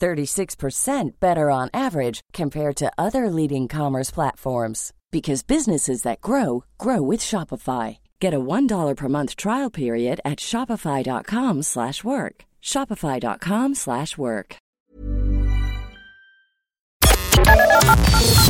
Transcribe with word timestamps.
36% 0.00 1.10
better 1.18 1.50
on 1.50 1.68
average 1.74 2.20
compared 2.32 2.76
to 2.76 2.92
other 2.96 3.28
leading 3.28 3.68
commerce 3.68 4.10
platforms 4.10 4.92
because 5.10 5.42
businesses 5.42 6.02
that 6.02 6.20
grow 6.20 6.64
grow 6.78 7.02
with 7.02 7.20
Shopify. 7.20 7.98
Get 8.20 8.32
a 8.32 8.38
$1 8.38 8.96
per 8.96 9.08
month 9.08 9.36
trial 9.36 9.70
period 9.70 10.20
at 10.24 10.38
shopify.com/work. 10.38 12.44
shopify.com/work. 12.62 14.56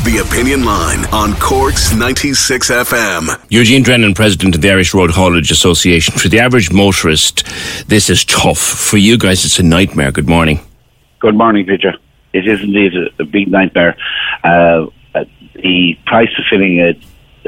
The 0.06 0.24
Opinion 0.26 0.64
Line 0.64 1.04
on 1.12 1.34
Cork's 1.34 1.92
96 1.92 2.70
FM. 2.70 3.28
Eugene 3.50 3.82
Drennan, 3.82 4.14
president 4.14 4.54
of 4.54 4.62
the 4.62 4.70
Irish 4.70 4.94
Road 4.94 5.10
Haulage 5.10 5.50
Association. 5.50 6.16
For 6.16 6.28
the 6.28 6.38
average 6.38 6.72
motorist, 6.72 7.44
this 7.88 8.08
is 8.08 8.24
tough. 8.24 8.58
For 8.58 8.96
you 8.96 9.18
guys, 9.18 9.44
it's 9.44 9.58
a 9.58 9.62
nightmare. 9.62 10.12
Good 10.12 10.28
morning. 10.28 10.65
Good 11.26 11.34
morning, 11.34 11.66
Peter. 11.66 11.92
It 12.32 12.46
is 12.46 12.60
indeed 12.60 12.92
a, 12.94 13.08
a 13.20 13.24
big 13.24 13.50
nightmare. 13.50 13.96
Uh, 14.44 14.86
the 15.56 15.98
price 16.06 16.28
of 16.38 16.44
filling 16.48 16.78
a, 16.78 16.90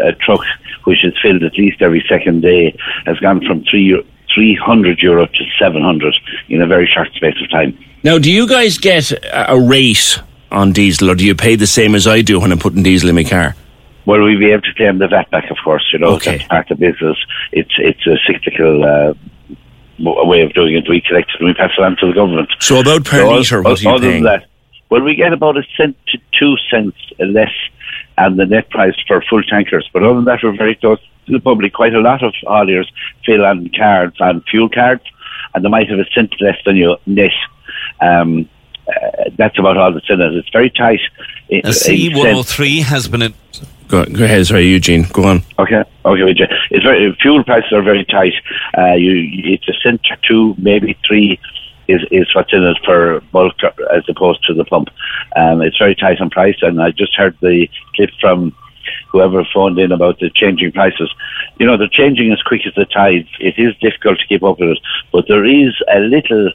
a, 0.02 0.14
truck, 0.14 0.40
which 0.82 1.04
is 1.04 1.14
filled 1.22 1.44
at 1.44 1.52
least 1.56 1.80
every 1.80 2.04
second 2.08 2.40
day, 2.40 2.76
has 3.06 3.20
gone 3.20 3.40
from 3.46 3.62
three, 3.70 4.04
300 4.34 4.98
euro 4.98 5.26
to 5.26 5.44
700 5.60 6.12
in 6.48 6.60
a 6.60 6.66
very 6.66 6.88
short 6.92 7.12
space 7.12 7.36
of 7.40 7.48
time. 7.52 7.78
Now, 8.02 8.18
do 8.18 8.32
you 8.32 8.48
guys 8.48 8.78
get 8.78 9.12
a 9.32 9.56
rate 9.56 10.20
on 10.50 10.72
diesel, 10.72 11.12
or 11.12 11.14
do 11.14 11.24
you 11.24 11.36
pay 11.36 11.54
the 11.54 11.68
same 11.68 11.94
as 11.94 12.08
I 12.08 12.22
do 12.22 12.40
when 12.40 12.50
I'm 12.50 12.58
putting 12.58 12.82
diesel 12.82 13.10
in 13.10 13.14
my 13.14 13.22
car? 13.22 13.54
Well, 14.06 14.24
we'll 14.24 14.40
be 14.40 14.50
able 14.50 14.62
to 14.62 14.74
claim 14.74 14.98
the 14.98 15.06
VAT 15.06 15.30
back, 15.30 15.52
of 15.52 15.58
course. 15.62 15.88
You 15.92 16.00
know, 16.00 16.16
okay. 16.16 16.38
that's 16.38 16.48
part 16.48 16.70
of 16.72 16.80
business. 16.80 17.16
It's 17.52 17.74
it's 17.78 18.04
a 18.08 18.16
cyclical 18.26 18.84
uh, 18.84 19.14
way 19.98 20.42
of 20.42 20.52
doing 20.54 20.74
it. 20.74 20.88
We 20.88 21.00
collect 21.00 21.30
it 21.30 21.41
and 21.41 21.48
we 21.48 21.54
pass 21.54 21.70
it 21.77 21.82
on 21.82 21.96
to 21.96 22.06
the 22.06 22.12
government. 22.12 22.48
So 22.60 22.80
about 22.80 23.04
per 23.04 23.18
so 23.18 23.30
litre, 23.30 23.62
what 23.62 23.80
are 23.80 23.82
you 23.82 24.00
paying? 24.00 24.24
That, 24.24 24.46
well, 24.91 25.02
we 25.02 25.14
get 25.14 25.32
about 25.32 25.56
a 25.56 25.62
cent 25.77 25.96
to 26.08 26.18
two 26.38 26.56
cents 26.70 26.96
less 27.18 27.52
and 28.16 28.38
the 28.38 28.46
net 28.46 28.70
price 28.70 28.94
for 29.06 29.22
full 29.28 29.42
tankers. 29.42 29.88
But 29.92 30.02
other 30.02 30.14
than 30.14 30.24
that, 30.24 30.41
we're 30.42 30.56
very 30.56 30.74
close 30.74 31.00
to 31.26 31.32
the 31.32 31.41
public. 31.41 31.74
Quite 31.74 31.94
a 31.94 32.00
lot 32.00 32.22
of 32.22 32.34
hauliers 32.44 32.86
fill 33.24 33.44
on 33.44 33.70
cards, 33.76 34.20
on 34.20 34.42
fuel 34.50 34.69
cards, 34.69 35.03
and 35.54 35.64
they 35.64 35.69
might 35.69 35.88
have 35.88 35.98
a 35.98 36.06
cent 36.15 36.34
less 36.41 36.56
than 36.65 36.76
your 36.76 36.98
net. 37.06 37.32
Um, 38.00 38.48
uh, 38.88 39.30
that's 39.36 39.59
about 39.59 39.76
all 39.76 39.92
that's 39.92 40.09
in 40.09 40.20
it. 40.20 40.34
It's 40.34 40.48
very 40.50 40.70
tight. 40.70 41.00
A 41.50 41.60
C103 41.69 42.82
has 42.82 43.09
been 43.09 43.22
a 43.22 43.32
Go, 43.88 44.04
go 44.04 44.25
ahead, 44.25 44.47
sorry, 44.47 44.66
Eugene. 44.66 45.06
Go 45.12 45.25
on. 45.25 45.43
Okay, 45.59 45.82
okay, 46.04 46.21
Eugene. 46.21 46.49
It's 46.71 46.84
very 46.84 47.16
fuel 47.22 47.43
prices 47.43 47.72
are 47.72 47.82
very 47.82 48.04
tight. 48.04 48.34
Uh, 48.76 48.93
you, 48.93 49.53
it's 49.54 49.66
a 49.69 49.72
cent 49.82 50.06
two, 50.28 50.54
maybe 50.59 50.97
three, 51.06 51.41
is 51.88 52.03
is 52.10 52.28
what's 52.34 52.53
in 52.53 52.62
it 52.65 52.77
for 52.84 53.21
bulk 53.32 53.54
as 53.94 54.04
opposed 54.09 54.44
to 54.44 54.54
the 54.54 54.65
pump. 54.66 54.88
Um, 55.37 55.62
it's 55.62 55.78
very 55.78 55.94
tight 55.94 56.21
on 56.21 56.28
price, 56.28 56.59
and 56.60 56.82
I 56.82 56.91
just 56.91 57.15
heard 57.15 57.37
the 57.41 57.66
clip 57.94 58.10
from 58.21 58.54
whoever 59.10 59.43
phoned 59.54 59.78
in 59.78 59.91
about 59.91 60.19
the 60.19 60.31
changing 60.34 60.72
prices. 60.72 61.10
You 61.59 61.66
know, 61.66 61.78
they're 61.78 61.88
changing 61.88 62.31
as 62.31 62.43
quick 62.43 62.66
as 62.66 62.75
the 62.75 62.84
tides. 62.84 63.28
It 63.41 63.59
is 63.59 63.75
difficult 63.81 64.19
to 64.19 64.27
keep 64.27 64.43
up 64.43 64.60
with 64.60 64.71
it, 64.71 64.81
but 65.12 65.27
there 65.28 65.47
is 65.47 65.75
a 65.91 66.00
little 66.00 66.50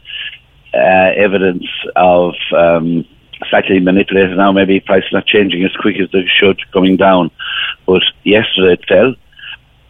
uh, 0.73 1.11
evidence 1.17 1.65
of. 1.95 2.35
Um, 2.55 3.07
slightly 3.49 3.79
manipulated 3.79 4.37
now. 4.37 4.51
Maybe 4.51 4.79
prices 4.79 5.11
not 5.11 5.25
changing 5.25 5.63
as 5.63 5.75
quick 5.79 5.99
as 5.99 6.09
they 6.11 6.25
should, 6.39 6.59
coming 6.71 6.97
down. 6.97 7.31
But 7.85 8.03
yesterday 8.23 8.73
it 8.73 8.85
fell, 8.87 9.15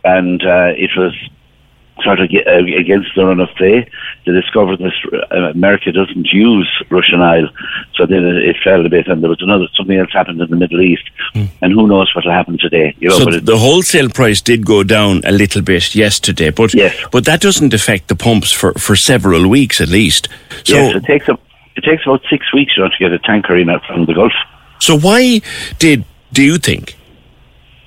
and 0.03 0.41
uh, 0.43 0.73
it 0.75 0.91
was 0.97 1.13
sort 2.01 2.19
of 2.19 2.29
against 2.29 3.09
the 3.15 3.25
run 3.25 3.39
of 3.39 3.49
play. 3.55 3.87
They 4.25 4.31
discovered 4.31 4.79
that 4.79 5.27
uh, 5.31 5.51
America 5.51 5.91
doesn't 5.91 6.27
use 6.31 6.69
Russian 6.89 7.21
oil, 7.21 7.49
so 7.93 8.05
then 8.05 8.25
it 8.25 8.55
fell 8.63 8.85
a 8.85 8.89
bit, 8.89 9.07
and 9.07 9.21
there 9.21 9.29
was 9.29 9.41
another 9.41 9.67
something 9.75 9.97
else 9.97 10.11
happened 10.11 10.41
in 10.41 10.49
the 10.49 10.55
Middle 10.55 10.81
East, 10.81 11.03
mm. 11.35 11.47
and 11.61 11.71
who 11.71 11.87
knows 11.87 12.13
what 12.15 12.25
will 12.25 12.31
happen 12.31 12.57
today? 12.57 12.95
You 12.99 13.09
know, 13.09 13.19
so 13.19 13.39
the 13.39 13.57
wholesale 13.57 14.09
price 14.09 14.41
did 14.41 14.65
go 14.65 14.83
down 14.83 15.21
a 15.25 15.31
little 15.31 15.61
bit 15.61 15.93
yesterday, 15.93 16.49
but 16.49 16.73
yes. 16.73 16.95
but 17.11 17.25
that 17.25 17.41
doesn't 17.41 17.73
affect 17.73 18.07
the 18.07 18.15
pumps 18.15 18.51
for, 18.51 18.73
for 18.73 18.95
several 18.95 19.47
weeks 19.47 19.79
at 19.81 19.89
least. 19.89 20.29
So 20.63 20.75
yes, 20.75 20.95
it 20.95 21.05
takes 21.05 21.27
a 21.29 21.37
it 21.75 21.83
takes 21.83 22.05
about 22.05 22.21
six 22.29 22.53
weeks 22.53 22.73
you 22.77 22.83
know, 22.83 22.89
to 22.89 22.97
get 22.99 23.11
a 23.11 23.19
tanker 23.19 23.57
in 23.57 23.67
from 23.87 24.05
the 24.05 24.13
Gulf. 24.13 24.33
So 24.79 24.97
why 24.97 25.41
did 25.79 26.05
do 26.31 26.43
you 26.43 26.57
think 26.57 26.97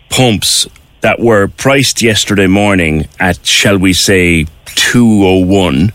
pumps 0.08 0.66
that 1.00 1.20
were 1.20 1.48
priced 1.48 2.02
yesterday 2.02 2.46
morning 2.46 3.06
at 3.20 3.44
shall 3.46 3.78
we 3.78 3.92
say 3.92 4.46
two 4.66 5.24
oh 5.24 5.44
one? 5.44 5.92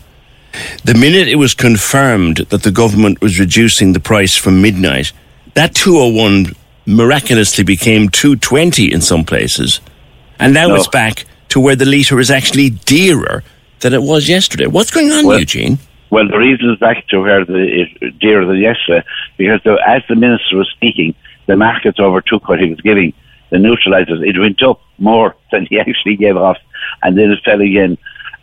The 0.84 0.94
minute 0.94 1.28
it 1.28 1.36
was 1.36 1.54
confirmed 1.54 2.38
that 2.50 2.62
the 2.62 2.70
government 2.70 3.20
was 3.20 3.40
reducing 3.40 3.94
the 3.94 4.00
price 4.00 4.36
from 4.36 4.60
midnight, 4.60 5.12
that 5.54 5.74
201 5.74 6.54
miraculously 6.86 7.64
became 7.64 8.08
220 8.08 8.92
in 8.92 9.00
some 9.00 9.24
places. 9.24 9.80
And 10.38 10.52
now 10.52 10.68
no. 10.68 10.74
it's 10.74 10.88
back 10.88 11.24
to 11.50 11.60
where 11.60 11.76
the 11.76 11.86
litre 11.86 12.20
is 12.20 12.30
actually 12.30 12.70
dearer 12.70 13.42
than 13.80 13.94
it 13.94 14.02
was 14.02 14.28
yesterday. 14.28 14.66
What's 14.66 14.90
going 14.90 15.10
on, 15.10 15.26
well, 15.26 15.38
Eugene? 15.38 15.78
Well, 16.12 16.28
the 16.28 16.36
reason 16.36 16.70
is 16.70 16.78
back 16.78 17.08
to 17.08 17.20
where 17.22 17.42
the 17.42 17.86
it, 18.02 18.18
dearer 18.18 18.44
than 18.44 18.58
yesterday, 18.58 19.02
because 19.38 19.62
the, 19.64 19.78
as 19.84 20.02
the 20.10 20.14
minister 20.14 20.58
was 20.58 20.68
speaking, 20.68 21.14
the 21.46 21.56
markets 21.56 21.98
overtook 21.98 22.50
what 22.50 22.60
he 22.60 22.68
was 22.68 22.82
giving. 22.82 23.14
The 23.48 23.56
neutralizers, 23.56 24.20
it 24.22 24.38
went 24.38 24.62
up 24.62 24.82
more 24.98 25.34
than 25.50 25.66
he 25.70 25.80
actually 25.80 26.16
gave 26.16 26.36
off, 26.36 26.58
and 27.02 27.16
then 27.16 27.30
it 27.30 27.38
fell 27.42 27.62
again. 27.62 27.96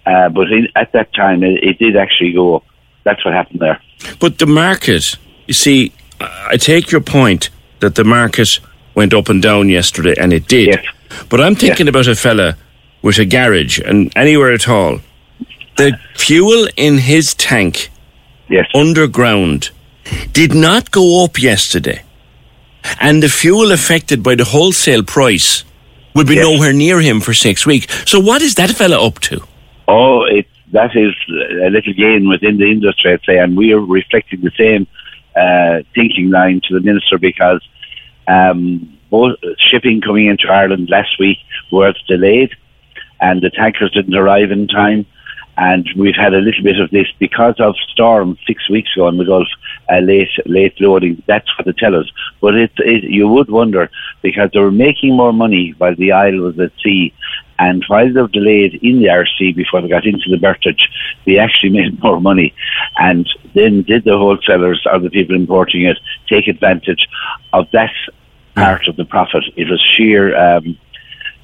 Uh, 0.04 0.30
but 0.30 0.52
in, 0.52 0.68
at 0.76 0.94
that 0.94 1.14
time, 1.14 1.44
it, 1.44 1.64
it 1.64 1.78
did 1.78 1.96
actually 1.96 2.32
go 2.32 2.56
up. 2.56 2.64
That's 3.04 3.24
what 3.24 3.36
happened 3.36 3.60
there. 3.60 3.80
But 4.20 4.40
the 4.40 4.48
market, 4.48 5.18
you 5.46 5.54
see, 5.54 5.94
I 6.20 6.58
take 6.58 6.90
your 6.90 7.02
point 7.02 7.52
that 7.82 7.94
the 7.94 8.04
market 8.04 8.50
went 8.96 9.14
up 9.14 9.30
and 9.30 9.44
down 9.44 9.70
yesterday, 9.70 10.16
and 10.20 10.34
it 10.34 10.48
did. 10.48 10.70
Yes. 10.70 10.86
But 11.30 11.40
I'm 11.40 11.54
thinking 11.54 11.86
yes. 11.86 11.92
about 11.92 12.08
a 12.08 12.16
fella 12.16 12.58
with 13.04 13.20
a 13.20 13.26
garage 13.26 13.80
and 13.80 14.12
anywhere 14.16 14.54
at 14.54 14.68
all 14.68 15.02
the 15.80 15.98
fuel 16.16 16.68
in 16.76 16.98
his 16.98 17.34
tank 17.34 17.90
yes. 18.50 18.68
underground 18.76 19.72
did 20.34 20.54
not 20.54 20.92
go 20.92 21.24
up 21.24 21.42
yesterday. 21.42 22.04
And 23.00 23.24
the 23.24 23.30
fuel 23.30 23.72
affected 23.72 24.22
by 24.22 24.36
the 24.36 24.44
wholesale 24.44 25.04
price 25.04 25.64
will 26.14 26.26
be 26.26 26.36
yes. 26.36 26.44
nowhere 26.44 26.74
near 26.74 27.00
him 27.00 27.22
for 27.22 27.34
six 27.34 27.66
weeks. 27.66 27.88
So 28.10 28.20
what 28.20 28.42
is 28.42 28.56
that 28.56 28.72
fella 28.72 29.06
up 29.06 29.20
to? 29.20 29.42
Oh, 29.88 30.24
it, 30.24 30.48
that 30.74 30.96
is 30.96 31.14
a 31.66 31.70
little 31.70 31.94
gain 31.94 32.28
within 32.28 32.58
the 32.58 32.70
industry, 32.70 33.14
I'd 33.14 33.24
say, 33.26 33.38
and 33.38 33.56
we 33.56 33.72
are 33.74 33.80
reflecting 33.80 34.42
the 34.42 34.52
same 34.58 34.86
uh, 35.36 35.84
thinking 35.96 36.30
line 36.30 36.62
to 36.68 36.74
the 36.74 36.82
minister 36.82 37.18
because 37.18 37.66
um, 38.28 38.98
both 39.10 39.38
shipping 39.72 40.02
coming 40.02 40.28
into 40.28 40.48
Ireland 40.50 40.90
last 40.90 41.18
week 41.20 41.38
was 41.72 41.96
delayed, 42.08 42.52
and 43.22 43.42
the 43.42 43.50
tankers 43.50 43.92
didn't 43.92 44.16
arrive 44.16 44.52
in 44.52 44.68
time 44.68 45.06
and 45.60 45.88
we've 45.98 46.16
had 46.16 46.34
a 46.34 46.38
little 46.38 46.64
bit 46.64 46.80
of 46.80 46.90
this 46.90 47.08
because 47.20 47.56
of 47.60 47.76
storm 47.92 48.38
six 48.48 48.70
weeks 48.70 48.96
ago 48.96 49.10
in 49.10 49.18
the 49.18 49.26
Gulf, 49.26 49.48
uh, 49.92 50.00
late 50.00 50.30
late 50.46 50.80
loading. 50.80 51.22
That's 51.28 51.50
what 51.58 51.66
they 51.66 51.74
tell 51.74 51.96
us. 51.96 52.10
But 52.40 52.56
it, 52.56 52.72
it, 52.78 53.04
you 53.04 53.28
would 53.28 53.50
wonder 53.50 53.92
because 54.22 54.50
they 54.54 54.62
were 54.62 54.72
making 54.72 55.18
more 55.18 55.34
money 55.34 55.76
while 55.78 55.96
the 55.96 56.14
Isle 56.14 56.40
was 56.40 56.58
at 56.60 56.72
sea, 56.82 57.14
and 57.60 57.84
while 57.90 58.12
they 58.12 58.22
were 58.22 58.30
delayed 58.30 58.76
in 58.82 59.02
the 59.02 59.08
RC 59.08 59.54
before 59.54 59.82
they 59.82 59.90
got 59.90 60.06
into 60.06 60.30
the 60.30 60.38
berthage, 60.38 60.88
they 61.26 61.38
actually 61.40 61.70
made 61.80 62.02
more 62.02 62.22
money. 62.22 62.56
And 62.98 63.28
then 63.54 63.82
did 63.82 64.06
the 64.06 64.18
wholesalers 64.18 64.82
or 64.90 65.00
the 65.00 65.10
people 65.10 65.36
importing 65.36 65.84
it 65.84 65.98
take 66.30 66.48
advantage 66.48 67.06
of 67.52 67.68
that 67.74 67.92
part 68.56 68.88
of 68.88 68.96
the 68.96 69.04
profit. 69.04 69.44
It 69.58 69.70
was 69.70 69.86
sheer, 69.98 70.38
um, 70.38 70.78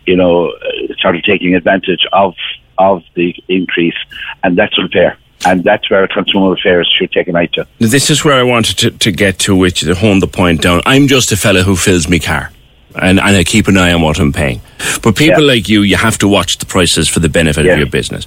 you 0.06 0.16
know, 0.16 0.52
uh, 0.52 0.94
sort 1.00 1.18
of 1.18 1.24
taking 1.24 1.54
advantage 1.54 2.08
of 2.14 2.34
of 2.77 3.04
the 3.16 3.36
increase, 3.48 3.98
and 4.44 4.57
that's 4.57 4.77
unfair. 4.77 5.18
And 5.45 5.63
that's 5.63 5.89
where 5.92 6.07
consumer 6.07 6.54
affairs 6.54 6.92
should 6.98 7.12
take 7.12 7.27
an 7.27 7.36
eye 7.36 7.45
to. 7.48 7.68
This 7.77 8.10
is 8.10 8.25
where 8.25 8.33
I 8.33 8.44
wanted 8.44 8.77
to, 8.80 8.92
to 8.92 9.12
get 9.12 9.38
to, 9.39 9.56
which 9.56 9.81
to 9.81 9.94
hone 9.94 10.19
the 10.19 10.27
point 10.27 10.62
down. 10.62 10.81
I'm 10.86 11.07
just 11.07 11.31
a 11.31 11.38
fella 11.38 11.62
who 11.62 11.75
fills 11.75 12.07
me 12.07 12.19
car. 12.19 12.51
And, 12.95 13.19
and 13.19 13.36
I 13.36 13.44
keep 13.44 13.68
an 13.68 13.77
eye 13.77 13.92
on 13.92 14.01
what 14.01 14.19
I'm 14.19 14.31
paying. 14.31 14.62
But 15.04 15.18
people 15.18 15.42
yeah. 15.42 15.48
like 15.48 15.69
you, 15.69 15.81
you 15.81 15.98
have 15.98 16.18
to 16.19 16.27
watch 16.27 16.57
the 16.57 16.66
prices 16.66 17.10
for 17.10 17.19
the 17.19 17.30
benefit 17.30 17.68
of 17.68 17.77
your 17.77 17.88
business. 17.88 18.25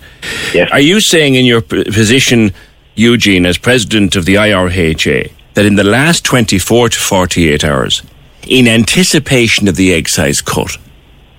Yes. 0.53 0.71
Are 0.71 0.81
you 0.81 1.01
saying 1.01 1.35
in 1.35 1.47
your 1.47 1.63
position, 1.63 2.53
Eugene, 2.95 3.47
as 3.47 3.57
president 3.57 4.15
of 4.15 4.27
the 4.27 4.35
IRHA, 4.35 5.33
that 5.55 5.65
in 5.65 5.77
the 5.77 5.85
last 5.85 6.25
24 6.25 6.91
to 6.91 6.99
48 7.01 7.65
hours, 7.65 8.03
in 8.47 8.69
anticipation 8.69 9.69
of 9.69 9.77
the 9.77 9.93
excise 9.93 10.41
cut, 10.41 10.77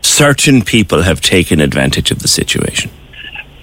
certain 0.01 0.63
people 0.63 1.03
have 1.03 1.21
taken 1.21 1.61
advantage 1.61 2.11
of 2.11 2.19
the 2.19 2.27
situation? 2.27 2.91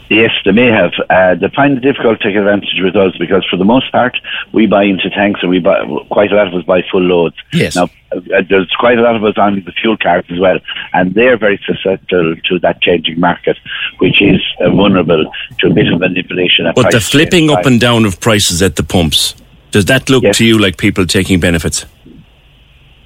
Yes, 0.08 0.30
they 0.44 0.52
may 0.52 0.68
have. 0.68 0.92
Uh, 1.10 1.34
they 1.34 1.48
find 1.48 1.76
it 1.76 1.80
difficult 1.80 2.20
to 2.20 2.28
take 2.28 2.36
advantage 2.36 2.80
with 2.80 2.94
us 2.94 3.16
because, 3.18 3.44
for 3.50 3.56
the 3.56 3.64
most 3.64 3.90
part, 3.90 4.16
we 4.52 4.66
buy 4.66 4.84
into 4.84 5.10
tanks 5.10 5.40
and 5.42 5.50
we 5.50 5.58
buy 5.58 5.84
quite 6.10 6.30
a 6.30 6.36
lot 6.36 6.46
of 6.46 6.54
us 6.54 6.64
buy 6.64 6.82
full 6.90 7.00
loads. 7.00 7.36
Yes. 7.52 7.74
Now, 7.74 7.88
uh, 8.12 8.42
there's 8.48 8.70
quite 8.78 8.98
a 8.98 9.02
lot 9.02 9.16
of 9.16 9.24
us 9.24 9.36
on 9.36 9.64
the 9.64 9.72
fuel 9.72 9.96
cards 9.96 10.28
as 10.30 10.38
well, 10.38 10.58
and 10.92 11.14
they're 11.14 11.36
very 11.36 11.60
susceptible 11.66 12.36
to 12.44 12.58
that 12.60 12.80
changing 12.82 13.18
market, 13.18 13.58
which 13.98 14.22
is 14.22 14.40
uh, 14.60 14.70
vulnerable 14.70 15.30
to 15.58 15.66
a 15.66 15.74
bit 15.74 15.92
of 15.92 15.98
manipulation. 15.98 16.70
But 16.74 16.92
the 16.92 17.00
flipping 17.00 17.50
up 17.50 17.66
and 17.66 17.80
down 17.80 18.04
of 18.04 18.20
prices 18.20 18.62
at 18.62 18.76
the 18.76 18.84
pumps, 18.84 19.34
does 19.72 19.86
that 19.86 20.08
look 20.08 20.22
yes. 20.22 20.38
to 20.38 20.44
you 20.44 20.58
like 20.58 20.78
people 20.78 21.04
taking 21.06 21.40
benefits? 21.40 21.84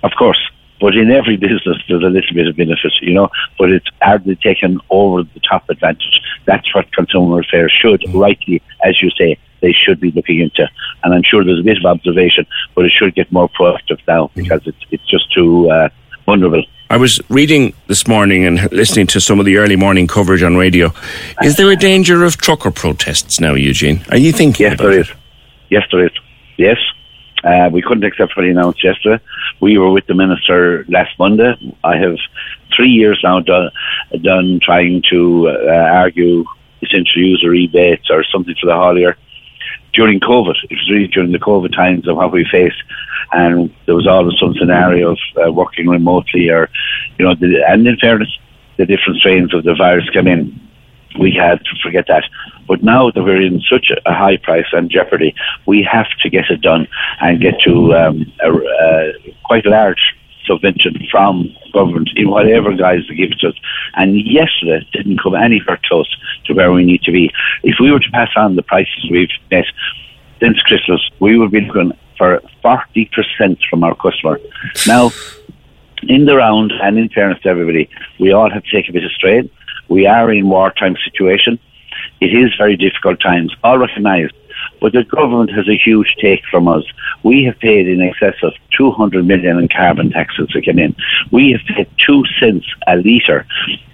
Of 0.03 0.13
course. 0.19 0.50
But 0.81 0.97
in 0.97 1.11
every 1.11 1.37
business, 1.37 1.79
there's 1.89 2.03
a 2.03 2.09
little 2.09 2.35
bit 2.35 2.47
of 2.47 2.57
benefit, 2.57 2.93
you 3.03 3.13
know, 3.13 3.29
but 3.59 3.71
it's 3.71 3.87
hardly 4.01 4.37
taken 4.37 4.81
over 4.89 5.23
the 5.23 5.41
top 5.41 5.69
advantage. 5.69 6.21
That's 6.47 6.75
what 6.75 6.91
consumer 6.93 7.41
affairs 7.41 7.73
should, 7.73 8.01
mm. 8.01 8.21
rightly, 8.21 8.63
as 8.85 9.01
you 9.03 9.11
say, 9.11 9.39
they 9.61 9.73
should 9.73 10.01
be 10.01 10.11
looking 10.13 10.41
into. 10.41 10.67
And 11.05 11.15
I'm 11.15 11.23
sure 11.23 11.45
there's 11.45 11.61
a 11.61 11.65
bit 11.65 11.77
of 11.77 11.85
observation, 11.85 12.47
but 12.75 12.87
it 12.87 12.93
should 12.93 13.15
get 13.15 13.31
more 13.31 13.49
proactive 13.49 13.99
now 14.09 14.29
mm. 14.29 14.35
because 14.35 14.63
it's, 14.67 14.85
it's 14.91 15.07
just 15.07 15.33
too 15.35 15.71
uh, 15.71 15.91
vulnerable. 16.25 16.65
I 16.89 16.97
was 16.97 17.21
reading 17.29 17.73
this 17.87 18.09
morning 18.09 18.45
and 18.45 18.73
listening 18.73 19.07
to 19.09 19.21
some 19.21 19.39
of 19.39 19.47
the 19.47 19.59
early 19.59 19.77
morning 19.77 20.09
coverage 20.09 20.43
on 20.43 20.57
radio. 20.57 20.93
Is 21.41 21.57
there 21.57 21.71
a 21.71 21.77
danger 21.77 22.25
of 22.25 22.37
trucker 22.37 22.73
protests 22.73 23.39
now, 23.39 23.55
Eugene? 23.55 24.01
Are 24.11 24.17
you 24.17 24.33
thinking? 24.33 24.67
Yes, 24.67 24.79
there 24.79 24.99
is. 24.99 25.13
Yes, 25.69 25.85
there 25.93 26.05
is. 26.05 26.11
Yes, 26.57 26.79
uh, 27.45 27.71
we 27.73 27.81
couldn't 27.81 28.03
accept 28.03 28.37
what 28.37 28.45
he 28.45 28.51
announced 28.51 28.83
yesterday. 28.83 29.23
We 29.61 29.79
were 29.79 29.91
with 29.91 30.07
the 30.07 30.15
minister 30.15 30.85
last 30.89 31.19
Monday. 31.19 31.55
I 31.85 31.97
have 31.97 32.17
three 32.75 32.89
years 32.89 33.21
now 33.23 33.41
done, 33.41 33.71
done 34.23 34.61
trying 34.63 35.03
to 35.11 35.49
uh, 35.51 35.71
argue 35.71 36.45
essential 36.83 37.23
user 37.23 37.51
rebates 37.51 38.11
or 38.11 38.25
something 38.25 38.55
for 38.61 38.67
the 38.67 38.73
haulier. 38.73 39.15
During 39.93 40.21
COVID, 40.21 40.55
it 40.71 40.71
was 40.71 40.91
really 40.91 41.09
during 41.09 41.33
the 41.33 41.39
COVID 41.39 41.75
times 41.75 42.09
of 42.09 42.17
what 42.17 42.33
we 42.33 42.47
faced, 42.51 42.83
and 43.33 43.75
there 43.87 43.97
was 43.97 44.07
always 44.07 44.39
some 44.39 44.55
scenario 44.55 45.13
of 45.13 45.19
uh, 45.45 45.53
working 45.53 45.89
remotely, 45.89 46.49
or 46.49 46.71
you 47.19 47.25
know, 47.25 47.35
the, 47.35 47.65
and 47.69 47.87
in 47.87 47.97
fairness, 47.99 48.31
the 48.77 48.87
different 48.87 49.19
strains 49.19 49.53
of 49.53 49.65
the 49.65 49.75
virus 49.75 50.09
come 50.11 50.29
in 50.29 50.59
we 51.19 51.33
had 51.33 51.65
to 51.65 51.77
forget 51.83 52.07
that. 52.09 52.25
But 52.67 52.83
now 52.83 53.11
that 53.11 53.23
we're 53.23 53.43
in 53.43 53.61
such 53.61 53.91
a 54.07 54.13
high 54.13 54.37
price 54.37 54.67
and 54.73 54.91
jeopardy, 54.91 55.35
we 55.67 55.83
have 55.91 56.07
to 56.23 56.31
get 56.31 56.51
it 56.51 56.61
done 56.61 56.87
and 57.21 57.41
get 57.41 57.61
to 57.63 57.95
um, 57.95 58.33
a, 58.43 58.53
a 58.53 59.13
quite 59.45 59.67
large 59.67 60.15
subvention 60.47 60.97
from 61.11 61.55
government 61.73 62.11
in 62.17 62.31
whatever 62.31 62.75
guise 62.75 63.03
they 63.09 63.15
give 63.15 63.33
it 63.33 63.41
to 63.41 63.49
us. 63.49 63.55
And 63.95 64.17
yesterday 64.27 64.87
didn't 64.93 65.21
come 65.23 65.35
anywhere 65.35 65.81
close 65.85 66.09
to 66.47 66.55
where 66.55 66.73
we 66.73 66.85
need 66.85 67.03
to 67.03 67.13
be. 67.13 67.31
If 67.63 67.77
we 67.81 67.91
were 67.91 68.01
to 68.01 68.11
pass 68.11 68.31
on 68.37 68.57
the 68.57 68.63
prices 68.63 69.09
we've 69.11 69.29
met 69.51 69.67
since 70.41 70.61
Christmas, 70.63 71.01
we 71.21 71.39
would 71.39 71.51
be 71.51 71.61
looking 71.61 71.93
for 72.17 72.41
40% 72.65 73.59
from 73.69 73.85
our 73.85 73.95
customer. 73.95 74.39
Now, 74.87 75.11
in 76.03 76.25
the 76.25 76.37
round, 76.37 76.73
and 76.83 76.99
in 76.99 77.09
fairness 77.11 77.41
to 77.43 77.49
everybody, 77.49 77.89
we 78.19 78.33
all 78.33 78.51
have 78.51 78.65
to 78.65 78.71
take 78.71 78.89
a 78.89 78.93
bit 78.93 79.05
of 79.05 79.11
strain. 79.13 79.51
We 79.91 80.07
are 80.07 80.33
in 80.33 80.49
wartime 80.49 80.97
situation. 81.05 81.59
It 82.21 82.33
is 82.33 82.55
very 82.57 82.77
difficult 82.77 83.21
times, 83.21 83.55
all 83.63 83.79
recognised. 83.79 84.35
But 84.81 84.93
the 84.93 85.05
government 85.05 85.51
has 85.53 85.69
a 85.69 85.77
huge 85.77 86.17
take 86.21 86.43
from 86.51 86.69
us. 86.69 86.85
We 87.23 87.45
have 87.45 87.59
paid 87.59 87.89
in 87.89 88.01
excess 88.01 88.37
of 88.43 88.55
200 88.77 89.27
million 89.27 89.59
in 89.59 89.69
carbon 89.69 90.11
taxes 90.11 90.49
that 90.55 90.65
came 90.65 90.79
in. 90.79 90.95
We 91.31 91.53
have 91.53 91.61
paid 91.67 91.89
two 91.99 92.25
cents 92.39 92.67
a 92.87 92.97
litre 92.97 93.47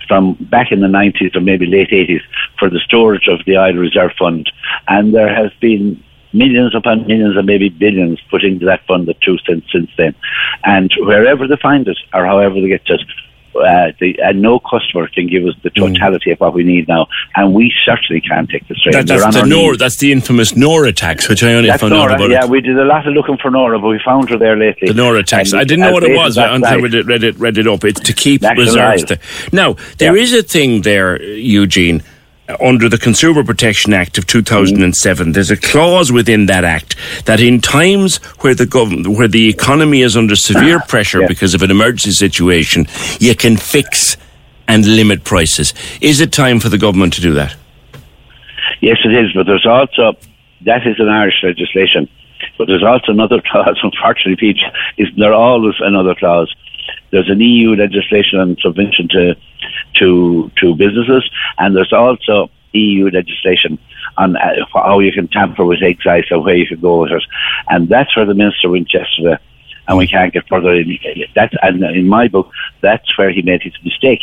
from 0.06 0.34
back 0.34 0.70
in 0.70 0.81
the 0.81 0.87
90s 0.87 1.34
or 1.34 1.40
maybe 1.40 1.66
late 1.66 1.90
80s 1.90 2.22
for 2.58 2.70
the 2.70 2.81
storage 2.81 3.26
of 3.28 3.44
the 3.46 3.56
oil 3.56 3.75
reserve 3.75 4.12
fund. 4.19 4.50
And 4.87 5.14
there 5.14 5.34
has 5.34 5.52
been 5.60 6.02
millions 6.32 6.75
upon 6.75 7.06
millions 7.06 7.37
and 7.37 7.46
maybe 7.46 7.69
billions 7.69 8.20
put 8.31 8.44
into 8.44 8.66
that 8.66 8.87
fund 8.87 9.08
at 9.08 9.20
two 9.20 9.38
cents 9.38 9.66
since 9.72 9.90
then. 9.96 10.14
And 10.64 10.93
wherever 10.98 11.48
they 11.48 11.56
find 11.56 11.88
it 11.88 11.98
or 12.12 12.26
however 12.26 12.60
they 12.60 12.69
get 12.69 12.88
it, 12.88 13.02
uh, 13.61 13.93
the, 14.00 14.20
uh, 14.23 14.32
no 14.32 14.58
customer 14.58 15.08
can 15.08 15.26
give 15.26 15.44
us 15.44 15.55
the 15.62 15.70
mm. 15.70 15.93
totality 15.93 16.31
mm. 16.31 16.35
of 16.35 16.41
what 16.41 16.55
we 16.55 16.64
need 16.64 16.88
now, 16.88 17.06
and 17.35 17.55
we 17.55 17.73
certainly 17.85 18.20
can't 18.20 18.49
take 18.49 18.67
the 18.69 18.75
strain. 18.75 18.93
That, 18.93 19.06
that's, 19.06 19.37
the 19.37 19.47
Nora, 19.47 19.76
that's 19.76 19.99
the 19.99 20.12
infamous 20.12 20.56
Nora 20.56 20.93
tax, 20.93 21.29
which 21.29 21.43
I 21.43 21.55
only 21.55 21.69
that's 21.69 21.81
found 21.81 21.93
Nora, 21.93 22.12
out 22.12 22.20
about. 22.20 22.31
Yeah, 22.31 22.44
it. 22.44 22.50
we 22.50 22.61
did 22.61 22.79
a 22.79 22.85
lot 22.85 23.06
of 23.06 23.14
looking 23.14 23.37
for 23.38 23.50
Nora, 23.50 23.79
but 23.79 23.88
we 23.88 24.00
found 24.05 24.31
her 24.31 24.38
there 24.38 24.56
lately. 24.56 24.88
The 24.88 24.94
Nora 24.94 25.23
tax. 25.23 25.53
I 25.55 25.64
didn't 25.64 25.81
know 25.81 25.93
what 25.93 26.05
it 26.05 26.17
was 26.17 26.37
until 26.37 26.67
I 26.67 26.76
read 26.76 26.94
it, 26.94 27.06
read 27.06 27.25
it, 27.25 27.38
read 27.38 27.58
it 27.58 27.67
up. 27.67 27.85
It's 27.85 28.00
to 28.00 28.12
keep 28.12 28.43
reserves. 28.43 29.05
Now, 29.53 29.76
there 29.99 30.17
yeah. 30.17 30.23
is 30.23 30.32
a 30.32 30.43
thing 30.43 30.82
there, 30.82 31.23
Eugene 31.23 32.03
under 32.60 32.88
the 32.88 32.98
Consumer 32.98 33.44
Protection 33.44 33.93
Act 33.93 34.19
of 34.19 34.26
2007, 34.26 35.32
there's 35.32 35.50
a 35.50 35.56
clause 35.56 36.12
within 36.12 36.46
that 36.46 36.64
act 36.64 36.96
that 37.25 37.40
in 37.40 37.60
times 37.60 38.16
where 38.40 38.54
the 38.54 38.66
government, 38.66 39.08
where 39.08 39.28
the 39.28 39.48
economy 39.48 40.02
is 40.02 40.16
under 40.16 40.37
severe 40.37 40.81
pressure 40.88 41.22
yeah. 41.22 41.26
because 41.26 41.54
of 41.54 41.62
an 41.62 41.70
emergency 41.70 42.12
situation, 42.12 42.87
you 43.19 43.34
can 43.34 43.56
fix 43.56 44.16
and 44.69 44.84
limit 44.87 45.25
prices. 45.25 45.75
Is 46.00 46.20
it 46.20 46.32
time 46.32 46.60
for 46.60 46.69
the 46.69 46.78
government 46.78 47.14
to 47.14 47.20
do 47.20 47.34
that? 47.34 47.56
Yes, 48.81 48.98
it 49.04 49.12
is, 49.12 49.32
but 49.32 49.46
there's 49.46 49.66
also, 49.66 50.16
that 50.62 50.87
is 50.87 50.96
an 50.98 51.08
Irish 51.08 51.43
legislation, 51.43 52.08
but 52.58 52.66
there's 52.66 52.82
also 52.82 53.12
another 53.12 53.40
clause, 53.50 53.78
unfortunately, 53.82 54.54
PJ, 54.54 54.60
is 54.98 55.08
there 55.16 55.32
always 55.32 55.75
another 55.81 56.14
clause 56.14 56.54
there's 57.11 57.31
an 57.31 57.41
EU 57.41 57.75
legislation 57.76 58.38
on 58.38 58.56
subvention 58.60 59.08
to 59.08 59.34
to 59.94 60.51
to 60.60 60.75
businesses, 60.75 61.29
and 61.58 61.75
there's 61.75 61.93
also 61.93 62.51
EU 62.72 63.10
legislation 63.10 63.79
on 64.17 64.36
uh, 64.36 64.65
how 64.72 64.98
you 64.98 65.13
can 65.13 65.29
tamper 65.29 65.65
with 65.65 65.82
excise 65.82 66.25
and 66.31 66.44
where 66.44 66.56
you 66.56 66.67
can 66.67 66.81
go 66.81 67.03
with 67.03 67.13
it, 67.13 67.22
and 67.69 67.89
that's 67.89 68.15
where 68.17 68.27
the 68.27 68.34
minister 68.34 68.69
went 68.69 68.93
yesterday. 68.93 69.39
And 69.89 69.98
we 69.98 70.08
can't 70.08 70.32
get 70.32 70.48
further 70.48 70.75
in 70.75 70.98
that. 71.36 71.53
And 71.63 71.84
in 71.84 72.08
my 72.08 72.27
book, 72.27 72.51
that's 72.81 73.17
where 73.17 73.31
he 73.31 73.43
made 73.43 73.63
his 73.63 73.75
mistake. 73.84 74.19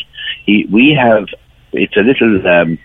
He, 0.45 0.65
we 0.69 0.93
have, 0.93 1.27
it's 1.71 1.95
a 1.95 2.01
little 2.01 2.45
um, 2.45 2.77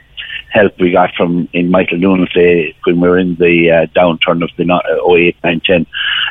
help 0.50 0.78
we 0.78 0.92
got 0.92 1.14
from 1.16 1.48
in 1.52 1.70
Michael 1.70 1.98
Noonan 1.98 2.28
say 2.32 2.76
when 2.84 3.00
we 3.00 3.08
were 3.08 3.18
in 3.18 3.34
the 3.34 3.70
uh, 3.70 3.86
downturn 3.98 4.42
of 4.42 4.50
the 4.56 4.72
uh, 4.72 5.12
08, 5.12 5.36
9, 5.42 5.60
10, 5.60 5.86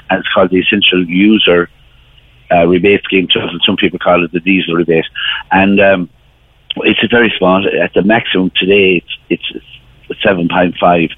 and 0.09 0.19
it's 0.19 0.33
called 0.33 0.50
the 0.50 0.59
essential 0.59 1.05
user 1.05 1.69
uh, 2.51 2.67
rebate 2.67 3.03
scheme 3.03 3.27
some 3.65 3.77
people 3.77 3.99
call 3.99 4.23
it 4.23 4.31
the 4.31 4.39
diesel 4.39 4.75
rebate. 4.75 5.05
And 5.51 5.79
um, 5.79 6.09
it's 6.77 7.03
a 7.03 7.07
very 7.07 7.33
small. 7.37 7.65
At 7.67 7.93
the 7.93 8.03
maximum 8.03 8.51
today, 8.55 9.03
it's 9.29 9.47
it's 10.09 10.21
seven 10.23 10.47
point 10.47 10.75
five 10.79 11.09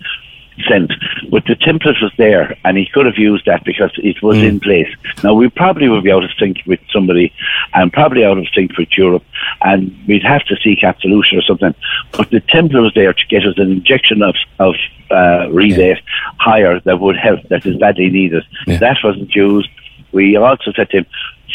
cent. 0.67 0.91
But 1.29 1.45
the 1.45 1.55
template 1.55 2.01
was 2.01 2.11
there, 2.17 2.57
and 2.65 2.77
he 2.77 2.85
could 2.85 3.05
have 3.05 3.17
used 3.17 3.45
that 3.45 3.63
because 3.63 3.91
it 3.97 4.21
was 4.21 4.37
mm. 4.37 4.47
in 4.47 4.59
place. 4.59 4.89
Now 5.23 5.33
we 5.33 5.49
probably 5.49 5.87
would 5.87 6.03
be 6.03 6.11
out 6.11 6.23
of 6.23 6.31
sync 6.39 6.57
with 6.65 6.79
somebody, 6.91 7.33
and 7.73 7.91
probably 7.91 8.25
out 8.25 8.37
of 8.37 8.47
sync 8.53 8.77
with 8.77 8.89
Europe, 8.97 9.23
and 9.61 9.95
we'd 10.07 10.23
have 10.23 10.45
to 10.45 10.55
seek 10.63 10.83
absolution 10.83 11.37
or 11.37 11.41
something. 11.41 11.73
But 12.11 12.29
the 12.29 12.41
template 12.41 12.81
was 12.81 12.93
there 12.93 13.13
to 13.13 13.27
get 13.27 13.45
us 13.45 13.55
an 13.57 13.71
injection 13.71 14.21
of 14.21 14.35
of 14.59 14.75
uh, 15.11 15.49
rebate 15.49 15.97
yeah. 15.97 16.31
higher 16.39 16.79
that 16.81 16.99
would 16.99 17.17
help. 17.17 17.41
That 17.49 17.65
is 17.65 17.77
badly 17.77 18.09
needed. 18.09 18.43
Yeah. 18.67 18.77
That 18.77 18.97
wasn't 19.03 19.33
used 19.35 19.69
we 20.11 20.35
also 20.35 20.71
said 20.75 20.89
to 20.91 20.97
him, 20.99 21.05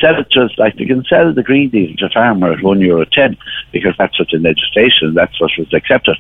sell 0.01 0.19
it 0.19 0.31
just 0.31 0.59
like 0.59 0.77
they 0.77 0.87
can 0.87 1.05
sell 1.05 1.33
the 1.33 1.43
green 1.43 1.71
diesel 1.71 1.97
to 1.97 2.09
farmer 2.11 2.53
at 2.53 2.63
one 2.63 2.81
euro 2.81 3.05
ten 3.05 3.37
because 3.73 3.95
that's 3.99 4.17
such 4.17 4.33
a 4.33 4.39
legislation. 4.39 5.15
That's 5.15 5.41
what 5.41 5.51
was 5.59 5.73
accepted. 5.73 6.17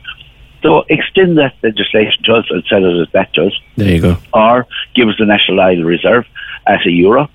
So 0.62 0.85
extend 0.88 1.37
that 1.38 1.55
legislation 1.62 2.23
to 2.25 2.35
us 2.37 2.47
and 2.49 2.64
sell 2.69 2.85
it 2.85 3.03
as 3.03 3.12
that 3.12 3.33
does. 3.35 3.59
There 3.76 3.95
you 3.95 4.00
go. 4.00 4.17
Or 4.33 4.67
give 4.95 5.09
us 5.09 5.14
the 5.19 5.26
National 5.26 5.61
Oil 5.61 5.83
Reserve 5.83 6.25
at 6.67 6.87
a 6.87 6.91
euro. 6.91 7.29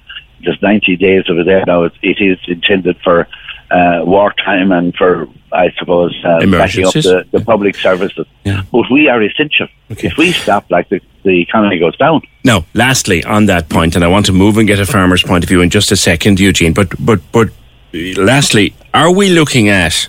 There's 0.43 0.59
90 0.61 0.95
days 0.95 1.25
over 1.29 1.43
there 1.43 1.63
now. 1.65 1.83
It, 1.83 1.93
it 2.01 2.19
is 2.21 2.39
intended 2.47 2.97
for 3.03 3.27
uh, 3.69 4.01
wartime 4.03 4.71
and 4.71 4.95
for, 4.95 5.27
I 5.51 5.71
suppose, 5.77 6.15
uh, 6.25 6.39
backing 6.47 6.85
up 6.85 6.93
the, 6.93 7.27
the 7.31 7.41
public 7.41 7.75
services. 7.75 8.25
Yeah. 8.45 8.63
But 8.71 8.89
we 8.89 9.09
are 9.09 9.21
essential. 9.21 9.67
Okay. 9.91 10.07
If 10.07 10.17
we 10.17 10.31
stop, 10.31 10.71
like 10.71 10.89
the 10.89 11.01
the 11.23 11.41
economy 11.41 11.79
goes 11.79 11.97
down. 11.97 12.21
Now, 12.43 12.65
lastly, 12.73 13.23
on 13.23 13.45
that 13.47 13.69
point, 13.69 13.95
and 13.95 14.03
I 14.03 14.07
want 14.07 14.25
to 14.27 14.33
move 14.33 14.57
and 14.57 14.67
get 14.67 14.79
a 14.79 14.85
farmer's 14.85 15.23
point 15.23 15.43
of 15.43 15.49
view 15.49 15.61
in 15.61 15.69
just 15.69 15.91
a 15.91 15.95
second, 15.95 16.39
Eugene. 16.39 16.73
But 16.73 16.93
but 17.03 17.19
but 17.31 17.49
lastly, 17.93 18.73
are 18.93 19.11
we 19.11 19.29
looking 19.29 19.69
at? 19.69 20.07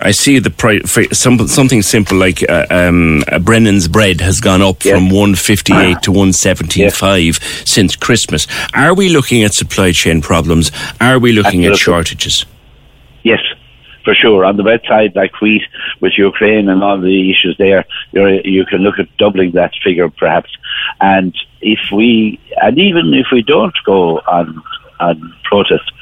I 0.00 0.12
see 0.12 0.38
the 0.38 0.50
price 0.50 0.88
for 0.88 1.02
some, 1.12 1.48
something 1.48 1.82
simple 1.82 2.18
like 2.18 2.48
uh, 2.48 2.66
um, 2.70 3.24
Brennan's 3.40 3.88
bread 3.88 4.20
has 4.20 4.40
gone 4.40 4.62
up 4.62 4.84
yes. 4.84 4.94
from 4.94 5.10
158 5.10 6.02
to 6.02 6.12
175 6.12 7.24
yes. 7.24 7.40
since 7.68 7.96
Christmas. 7.96 8.46
Are 8.74 8.94
we 8.94 9.08
looking 9.08 9.42
at 9.42 9.54
supply 9.54 9.90
chain 9.90 10.22
problems? 10.22 10.70
Are 11.00 11.18
we 11.18 11.32
looking 11.32 11.66
Absolutely. 11.66 11.72
at 11.72 11.78
shortages? 11.78 12.46
Yes, 13.24 13.40
for 14.08 14.14
sure. 14.14 14.42
On 14.46 14.56
the 14.56 14.64
red 14.64 14.80
side, 14.88 15.14
like 15.14 15.38
wheat 15.42 15.64
with 16.00 16.14
Ukraine 16.16 16.70
and 16.70 16.82
all 16.82 16.98
the 16.98 17.30
issues 17.30 17.54
there, 17.58 17.84
you 18.12 18.64
can 18.64 18.80
look 18.80 18.98
at 18.98 19.14
doubling 19.18 19.50
that 19.52 19.74
figure 19.84 20.08
perhaps. 20.08 20.50
And 20.98 21.36
if 21.60 21.80
we, 21.92 22.40
and 22.62 22.78
even 22.78 23.12
if 23.12 23.26
we 23.30 23.42
don't 23.42 23.76
go 23.84 24.20
on 24.20 24.62
on 24.98 25.34
protest, 25.44 25.92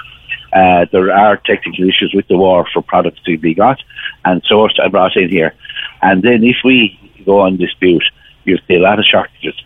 uh, 0.52 0.86
there 0.92 1.10
are 1.10 1.36
technical 1.38 1.82
issues 1.88 2.12
with 2.14 2.28
the 2.28 2.36
war 2.36 2.64
for 2.72 2.80
products 2.80 3.20
to 3.25 3.36
be 3.36 3.54
got 3.54 3.82
and 4.25 4.40
sourced 4.44 4.80
and 4.80 4.92
brought 4.92 5.16
in 5.16 5.28
here. 5.28 5.52
And 6.00 6.22
then 6.22 6.44
if 6.44 6.58
we 6.64 6.78
go 7.25 7.40
on 7.40 7.56
dispute, 7.56 8.04
you 8.44 8.56
see 8.68 8.76
a 8.76 8.84
lot 8.88 9.00
of 9.00 9.04
shortages. 9.04 9.56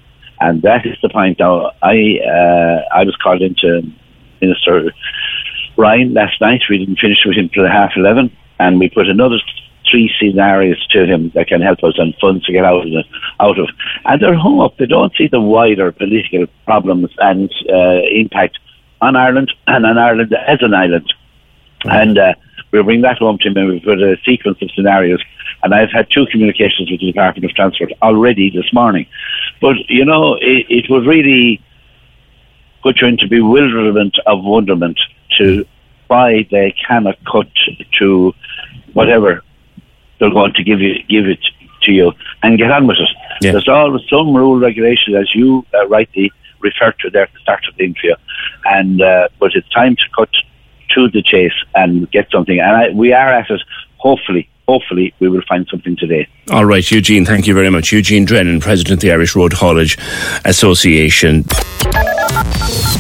And 0.40 0.62
that 0.62 0.87
is 0.87 0.97
the 1.02 1.11
point. 1.11 1.40
Now, 1.40 1.73
I 1.82 1.97
uh, 2.37 2.78
I 3.00 3.04
was 3.04 3.16
called 3.16 3.42
into 3.42 3.82
Minister 4.40 4.94
Ryan 5.81 6.15
last 6.15 6.41
night. 6.41 6.63
We 6.69 6.79
didn't 6.79 6.99
finish 6.99 7.19
with 7.25 7.37
him 7.37 7.49
till 7.49 7.67
half 7.67 7.93
11, 7.97 8.37
and 8.59 8.79
we 8.79 8.91
put 8.91 9.09
another 9.09 9.39
three 9.91 10.13
scenarios 10.21 10.87
to 10.91 11.07
him 11.07 11.31
that 11.35 11.49
can 11.49 11.61
help 11.61 11.83
us 11.83 11.95
and 11.97 12.15
funds 12.21 12.45
to 12.45 12.53
get 12.53 12.65
out 12.65 12.87
of. 12.87 12.93
The, 12.93 13.05
out 13.41 13.59
of. 13.59 13.69
And 14.05 14.23
they're 14.23 14.37
hung 14.37 14.61
up. 14.61 14.77
They 14.77 14.87
don't 14.87 15.15
see 15.17 15.27
the 15.27 15.41
wider 15.41 15.91
political 15.91 16.47
problems 16.65 17.11
and 17.19 17.51
uh, 17.73 18.03
impact 18.13 18.59
on 19.01 19.17
Ireland 19.17 19.53
and 19.67 19.87
on 19.87 19.99
Ireland 19.99 20.35
as 20.35 20.59
an 20.61 20.75
island. 20.75 21.13
And 21.85 22.19
uh, 22.19 22.35
we'll 22.71 22.85
bring 22.85 23.01
that 23.01 23.19
home 23.19 23.39
to 23.39 23.49
him 23.49 23.57
and 23.57 23.69
we've 23.71 23.85
got 23.85 24.01
a 24.01 24.17
sequence 24.25 24.59
of 24.61 24.71
scenarios. 24.73 25.23
And 25.63 25.75
I've 25.75 25.91
had 25.91 26.09
two 26.11 26.27
communications 26.27 26.91
with 26.91 27.01
the 27.01 27.07
Department 27.07 27.45
of 27.47 27.57
Transport 27.57 27.93
already 28.03 28.51
this 28.51 28.73
morning. 28.73 29.07
But, 29.61 29.77
you 29.89 30.05
know, 30.05 30.35
it, 30.35 30.67
it 30.69 30.91
would 30.91 31.07
really 31.07 31.63
put 32.83 33.01
you 33.01 33.09
into 33.09 33.27
bewilderment 33.29 34.19
of 34.27 34.45
wonderment 34.45 35.01
to 35.40 35.64
why 36.09 36.47
they 36.50 36.75
cannot 36.87 37.16
cut 37.30 37.49
to 37.99 38.32
whatever 38.92 39.42
they're 40.18 40.30
going 40.30 40.52
to 40.54 40.64
give 40.64 40.80
you 40.80 40.94
give 41.09 41.26
it 41.26 41.40
to 41.82 41.92
you 41.92 42.12
and 42.42 42.59
get 42.59 42.70
on 42.70 42.87
with 42.87 42.99
it. 42.99 43.09
Yeah. 43.40 43.52
There's 43.52 43.68
always 43.68 44.02
some 44.09 44.35
rule 44.35 44.59
regulation, 44.59 45.14
as 45.14 45.35
you 45.35 45.64
uh, 45.73 45.88
rightly 45.88 46.30
referred 46.61 46.99
to 47.00 47.11
there 47.11 47.23
at 47.23 47.32
the 47.32 47.40
start 47.40 47.64
of 47.68 47.76
the 47.76 47.85
interview, 47.85 48.14
and 48.66 49.00
uh, 49.00 49.28
but 49.38 49.52
it's 49.54 49.68
time 49.70 49.97
to 49.97 50.02
cut 50.14 50.28
to 50.94 51.09
the 51.09 51.23
chase 51.23 51.59
and 51.75 52.11
get 52.11 52.28
something. 52.30 52.59
And 52.59 52.76
I, 52.76 52.90
we 52.90 53.12
are 53.12 53.32
at 53.32 53.49
it. 53.50 53.62
Hopefully, 53.97 54.49
hopefully 54.68 55.14
we 55.20 55.28
will 55.28 55.42
find 55.49 55.66
something 55.70 55.97
today. 55.97 56.28
All 56.50 56.64
right, 56.64 56.88
Eugene, 56.90 57.25
thank 57.25 57.47
you 57.47 57.54
very 57.54 57.70
much. 57.70 57.92
Eugene 57.92 58.25
Drennan, 58.25 58.61
President 58.61 58.94
of 58.94 59.00
the 59.00 59.12
Irish 59.12 59.35
Road 59.35 59.52
Haulage 59.54 59.97
Association. 60.44 61.44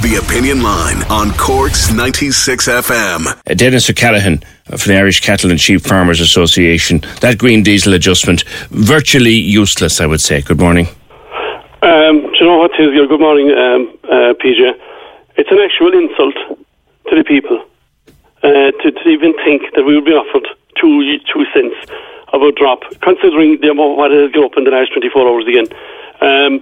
The 0.00 0.16
Opinion 0.16 0.62
Line 0.62 1.02
on 1.10 1.36
Cork's 1.36 1.92
96 1.92 2.68
FM. 2.68 3.26
Uh, 3.26 3.52
Dennis 3.52 3.90
O'Callaghan 3.90 4.38
from 4.64 4.92
the 4.92 4.96
Irish 4.96 5.20
Cattle 5.20 5.50
and 5.50 5.60
Sheep 5.60 5.82
Farmers 5.82 6.22
Association. 6.22 7.04
That 7.20 7.36
green 7.36 7.62
diesel 7.62 7.92
adjustment, 7.92 8.44
virtually 8.70 9.34
useless, 9.34 10.00
I 10.00 10.06
would 10.06 10.22
say. 10.22 10.40
Good 10.40 10.58
morning. 10.58 10.86
Um, 11.82 12.22
do 12.22 12.32
you 12.32 12.46
know 12.46 12.56
what, 12.56 12.72
Tizio? 12.72 13.06
Good 13.06 13.20
morning, 13.20 13.50
um, 13.50 13.92
uh, 14.04 14.32
PJ. 14.40 14.72
It's 15.36 15.50
an 15.50 15.58
actual 15.60 15.92
insult 15.92 16.34
to 17.10 17.16
the 17.16 17.22
people 17.22 17.62
uh, 18.42 18.72
to, 18.80 18.92
to, 18.92 19.08
even 19.10 19.34
think 19.44 19.64
that 19.76 19.84
we 19.84 19.96
would 19.96 20.06
be 20.06 20.12
offered 20.12 20.48
two 20.80 21.18
two 21.30 21.44
cents 21.52 21.76
of 22.32 22.40
a 22.40 22.52
drop, 22.52 22.80
considering 23.02 23.60
the 23.60 23.68
amount 23.68 23.98
what 23.98 24.10
has 24.12 24.32
gone 24.32 24.44
up 24.44 24.56
in 24.56 24.64
the 24.64 24.70
last 24.70 24.92
24 24.92 25.28
hours 25.28 25.46
again. 25.46 25.66
Um, 26.20 26.60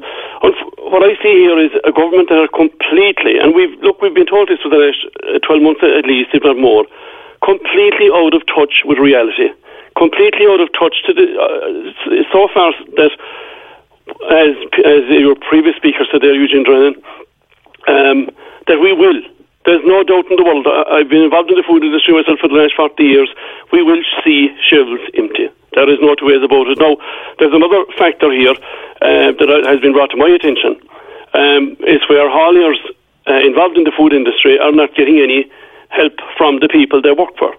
what 0.87 1.03
I 1.03 1.19
see 1.19 1.35
here 1.43 1.59
is 1.59 1.75
a 1.83 1.91
government 1.91 2.31
that 2.31 2.39
are 2.39 2.53
completely, 2.55 3.39
and 3.43 3.55
we've 3.55 3.75
look, 3.83 4.01
we've 4.01 4.15
been 4.15 4.31
told 4.31 4.49
this 4.49 4.63
for 4.63 4.71
the 4.71 4.79
last 4.79 5.03
uh, 5.27 5.43
12 5.43 5.63
months 5.63 5.83
at 5.83 6.07
least, 6.07 6.31
if 6.33 6.47
not 6.47 6.57
more, 6.57 6.87
completely 7.43 8.07
out 8.15 8.35
of 8.35 8.47
touch 8.47 8.87
with 8.87 8.99
reality, 8.99 9.51
completely 9.99 10.47
out 10.47 10.63
of 10.63 10.71
touch 10.79 11.03
to 11.07 11.13
the 11.13 11.27
uh, 11.35 12.23
so 12.31 12.47
far 12.55 12.71
that, 13.03 13.13
as 14.31 14.55
as 14.87 15.03
your 15.11 15.35
previous 15.35 15.75
speaker 15.75 16.07
said 16.07 16.23
there, 16.23 16.39
Eugene 16.39 16.63
Drennan, 16.63 16.95
um, 17.91 18.31
that 18.71 18.79
we 18.79 18.95
will. 18.95 19.19
There's 19.67 19.85
no 19.85 20.01
doubt 20.07 20.31
in 20.31 20.39
the 20.39 20.47
world. 20.47 20.65
I've 20.65 21.11
been 21.11 21.27
involved 21.29 21.51
in 21.51 21.59
the 21.59 21.67
food 21.67 21.85
industry 21.85 22.15
myself 22.15 22.39
for 22.39 22.49
the 22.49 22.55
last 22.55 22.73
40 22.75 23.03
years. 23.05 23.29
We 23.71 23.83
will 23.83 24.01
see 24.25 24.49
shelves 24.65 25.03
empty. 25.13 25.51
There 25.79 25.87
is 25.95 26.03
no 26.03 26.19
two 26.19 26.27
ways 26.27 26.43
about 26.43 26.67
it. 26.67 26.83
Now, 26.83 26.99
there's 27.39 27.55
another 27.55 27.87
factor 27.95 28.35
here 28.35 28.59
uh, 28.99 29.31
that 29.39 29.49
has 29.71 29.79
been 29.79 29.95
brought 29.95 30.11
to 30.11 30.19
my 30.19 30.27
attention. 30.27 30.75
Um, 31.39 31.77
is 31.87 32.03
where 32.11 32.27
hauliers 32.27 32.83
uh, 33.31 33.39
involved 33.47 33.77
in 33.79 33.85
the 33.85 33.93
food 33.95 34.13
industry 34.13 34.59
are 34.59 34.73
not 34.73 34.97
getting 34.99 35.21
any 35.21 35.47
help 35.91 36.19
from 36.37 36.59
the 36.59 36.69
people 36.69 36.99
they 37.01 37.13
work 37.13 37.37
for, 37.39 37.55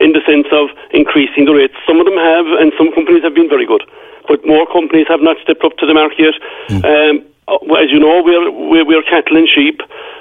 in 0.00 0.10
the 0.16 0.22
sense 0.26 0.48
of 0.50 0.74
increasing 0.90 1.44
the 1.44 1.54
rates. 1.54 1.76
Some 1.86 2.00
of 2.00 2.06
them 2.06 2.16
have, 2.18 2.46
and 2.58 2.72
some 2.74 2.90
companies 2.90 3.22
have 3.22 3.34
been 3.34 3.48
very 3.48 3.66
good, 3.66 3.84
but 4.26 4.42
more 4.46 4.66
companies 4.66 5.06
have 5.06 5.20
not 5.22 5.36
stepped 5.44 5.62
up 5.62 5.76
to 5.78 5.86
the 5.86 5.94
mark 5.94 6.18
yet. 6.18 6.34
Mm. 6.74 6.82
Um, 6.82 7.14
as 7.78 7.92
you 7.92 8.00
know, 8.00 8.22
we're, 8.24 8.50
we're, 8.50 8.86
we're 8.86 9.06
cattle 9.06 9.36
and 9.36 9.46
sheep, 9.46 9.78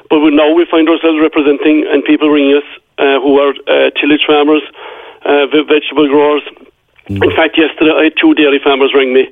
but 0.09 0.19
we, 0.19 0.29
now 0.29 0.51
we 0.53 0.67
find 0.69 0.89
ourselves 0.89 1.17
representing 1.21 1.87
and 1.87 2.03
people 2.03 2.29
ringing 2.29 2.61
us 2.61 2.67
uh, 2.99 3.17
who 3.23 3.39
are 3.39 3.53
uh, 3.65 3.89
tillage 3.97 4.25
farmers, 4.27 4.61
uh, 5.25 5.47
vegetable 5.47 6.07
growers. 6.07 6.43
In 7.09 7.35
fact, 7.35 7.57
yesterday 7.57 7.91
I 7.91 8.03
had 8.05 8.13
two 8.21 8.33
dairy 8.35 8.59
farmers 8.63 8.93
ring 8.93 9.13
me 9.13 9.25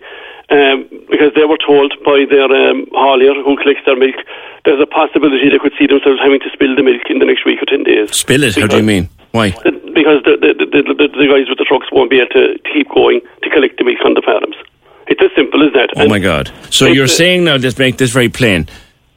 um, 0.50 0.90
because 1.10 1.34
they 1.36 1.46
were 1.46 1.62
told 1.62 1.94
by 2.04 2.26
their 2.30 2.50
um, 2.50 2.86
haulier 2.92 3.36
who 3.44 3.58
collects 3.58 3.86
their 3.86 3.98
milk 3.98 4.16
there's 4.68 4.82
a 4.82 4.86
possibility 4.86 5.50
they 5.50 5.60
could 5.60 5.72
see 5.80 5.88
themselves 5.88 6.20
having 6.22 6.42
to 6.42 6.50
spill 6.52 6.76
the 6.76 6.84
milk 6.84 7.02
in 7.10 7.20
the 7.20 7.26
next 7.26 7.46
week 7.46 7.62
or 7.62 7.66
10 7.66 7.84
days. 7.84 8.12
Spill 8.12 8.44
it? 8.44 8.56
How 8.56 8.68
do 8.68 8.76
you 8.76 8.84
mean? 8.84 9.10
Why? 9.32 9.52
Because 9.52 10.24
the, 10.28 10.36
the, 10.44 10.54
the, 10.60 10.82
the, 10.84 11.08
the 11.08 11.28
guys 11.28 11.48
with 11.48 11.58
the 11.58 11.66
trucks 11.66 11.88
won't 11.90 12.10
be 12.10 12.20
able 12.20 12.30
to 12.32 12.60
keep 12.74 12.90
going 12.90 13.22
to 13.44 13.50
collect 13.50 13.78
the 13.78 13.86
milk 13.86 14.00
on 14.04 14.14
the 14.14 14.22
farms. 14.22 14.56
It's 15.08 15.22
as 15.22 15.32
simple 15.38 15.66
as 15.66 15.72
that. 15.72 15.92
Oh 15.96 16.02
and 16.02 16.10
my 16.10 16.20
God. 16.20 16.52
So 16.70 16.86
you're 16.86 17.06
uh, 17.06 17.08
saying 17.08 17.46
now, 17.46 17.58
just 17.58 17.80
make 17.80 17.98
this 17.98 18.12
very 18.12 18.28
plain, 18.28 18.68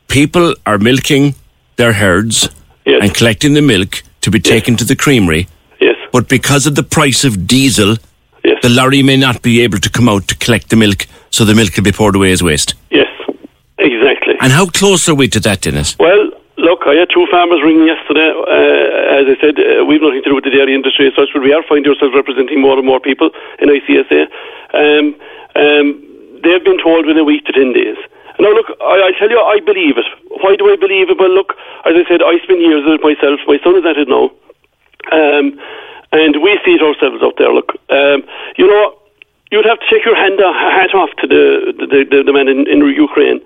people 0.07 0.55
are 0.67 0.79
milking 0.79 1.35
their 1.75 1.93
herds 1.93 2.49
yes. 2.87 3.01
and 3.03 3.13
collecting 3.13 3.55
the 3.55 3.63
milk 3.63 4.05
to 4.21 4.31
be 4.31 4.39
taken 4.39 4.75
yes. 4.75 4.79
to 4.81 4.85
the 4.85 4.95
creamery. 4.95 5.49
Yes. 5.81 5.97
But 6.13 6.29
because 6.29 6.67
of 6.67 6.77
the 6.77 6.85
price 6.85 7.25
of 7.25 7.49
diesel, 7.49 7.97
Yes. 8.45 8.63
The 8.63 8.71
lorry 8.71 9.03
may 9.03 9.17
not 9.17 9.43
be 9.43 9.61
able 9.63 9.79
to 9.79 9.91
come 9.91 10.09
out 10.09 10.29
to 10.29 10.37
collect 10.37 10.71
the 10.71 10.77
milk, 10.77 11.07
so 11.31 11.45
the 11.45 11.55
milk 11.55 11.73
can 11.73 11.85
be 11.85 11.93
poured 11.93 12.17
away 12.17 12.33
as 12.33 12.43
waste. 12.43 12.75
Yes, 12.91 13.09
exactly. 13.79 14.35
And 14.41 14.53
how 14.53 14.67
close 14.67 15.09
are 15.09 15.15
we 15.15 15.29
to 15.29 15.41
that, 15.41 15.61
Dennis? 15.63 15.99
Well, 15.99 16.31
look, 16.57 16.81
I 16.87 16.95
had 16.95 17.09
two 17.13 17.27
farmers 17.31 17.61
ringing 17.65 17.87
yesterday. 17.87 18.33
Uh, 18.33 19.21
as 19.21 19.27
I 19.29 19.37
said, 19.41 19.55
uh, 19.59 19.85
we've 19.85 20.01
nothing 20.01 20.23
to 20.23 20.31
do 20.31 20.35
with 20.35 20.45
the 20.45 20.51
dairy 20.51 20.75
industry 20.75 21.09
as 21.09 21.15
such, 21.15 21.29
but 21.33 21.43
we 21.43 21.53
are 21.53 21.63
finding 21.69 21.93
ourselves 21.93 22.15
representing 22.15 22.61
more 22.61 22.77
and 22.77 22.87
more 22.87 23.01
people 23.01 23.31
in 23.59 23.69
ICSA. 23.69 24.29
Um, 24.73 25.17
um, 25.57 25.87
they've 26.43 26.65
been 26.65 26.81
told 26.81 27.07
within 27.07 27.21
a 27.21 27.25
week 27.25 27.45
to 27.47 27.53
10 27.53 27.73
days. 27.73 27.97
Now, 28.39 28.53
look, 28.57 28.73
I, 28.81 29.11
I 29.11 29.19
tell 29.19 29.29
you, 29.29 29.41
I 29.41 29.61
believe 29.61 29.99
it. 29.99 30.09
Why 30.41 30.57
do 30.57 30.73
I 30.73 30.77
believe 30.77 31.11
it? 31.11 31.19
Well, 31.19 31.29
look, 31.29 31.53
as 31.85 31.93
I 31.93 32.09
said, 32.09 32.23
I 32.23 32.41
spent 32.41 32.61
years 32.61 32.85
with 32.89 32.97
it 32.97 33.05
myself. 33.05 33.41
My 33.47 33.61
son 33.61 33.77
is 33.77 33.85
at 33.85 34.01
it 34.01 34.09
now. 34.09 34.33
Um, 35.13 35.61
and 36.13 36.43
we 36.43 36.59
see 36.65 36.75
it 36.75 36.83
ourselves 36.83 37.23
out 37.23 37.35
there. 37.39 37.53
Look, 37.53 37.75
um, 37.91 38.23
you 38.57 38.67
know, 38.67 38.99
you'd 39.51 39.67
have 39.67 39.81
to 39.81 39.89
take 39.91 40.05
your 40.05 40.17
hand 40.17 40.41
uh, 40.41 40.53
hat 40.53 40.95
off 40.95 41.11
to 41.23 41.27
the 41.27 41.75
the, 41.79 42.05
the, 42.05 42.19
the 42.25 42.33
man 42.33 42.49
in, 42.49 42.67
in 42.67 42.79
Ukraine. 42.87 43.41